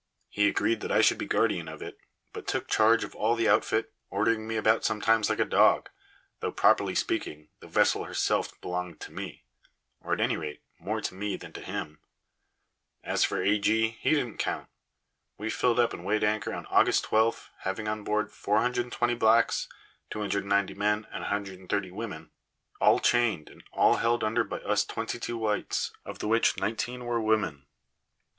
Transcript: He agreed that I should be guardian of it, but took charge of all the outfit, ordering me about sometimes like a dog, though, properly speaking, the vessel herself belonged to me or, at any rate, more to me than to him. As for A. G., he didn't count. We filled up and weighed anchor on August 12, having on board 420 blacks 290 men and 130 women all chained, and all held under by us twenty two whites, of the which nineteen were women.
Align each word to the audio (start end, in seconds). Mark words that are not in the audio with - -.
He 0.29 0.47
agreed 0.47 0.81
that 0.81 0.91
I 0.91 1.01
should 1.01 1.19
be 1.19 1.27
guardian 1.27 1.67
of 1.67 1.79
it, 1.83 1.99
but 2.33 2.47
took 2.47 2.67
charge 2.67 3.03
of 3.03 3.13
all 3.13 3.35
the 3.35 3.47
outfit, 3.47 3.93
ordering 4.09 4.47
me 4.47 4.55
about 4.57 4.83
sometimes 4.83 5.29
like 5.29 5.37
a 5.39 5.45
dog, 5.45 5.89
though, 6.39 6.51
properly 6.51 6.95
speaking, 6.95 7.49
the 7.59 7.67
vessel 7.67 8.05
herself 8.05 8.59
belonged 8.61 8.99
to 9.01 9.11
me 9.13 9.43
or, 10.03 10.11
at 10.13 10.19
any 10.19 10.37
rate, 10.37 10.63
more 10.79 11.01
to 11.01 11.13
me 11.13 11.35
than 11.35 11.53
to 11.53 11.61
him. 11.61 11.99
As 13.03 13.23
for 13.23 13.43
A. 13.43 13.59
G., 13.59 13.89
he 13.99 14.09
didn't 14.09 14.39
count. 14.39 14.69
We 15.37 15.51
filled 15.51 15.79
up 15.79 15.93
and 15.93 16.03
weighed 16.03 16.23
anchor 16.23 16.51
on 16.51 16.65
August 16.71 17.03
12, 17.03 17.51
having 17.59 17.87
on 17.87 18.03
board 18.03 18.31
420 18.31 19.13
blacks 19.13 19.67
290 20.09 20.73
men 20.73 21.05
and 21.11 21.21
130 21.21 21.91
women 21.91 22.31
all 22.79 22.97
chained, 22.99 23.49
and 23.49 23.63
all 23.71 23.97
held 23.97 24.23
under 24.23 24.43
by 24.43 24.61
us 24.61 24.83
twenty 24.83 25.19
two 25.19 25.37
whites, 25.37 25.91
of 26.03 26.17
the 26.17 26.27
which 26.27 26.57
nineteen 26.57 27.05
were 27.05 27.21
women. 27.21 27.67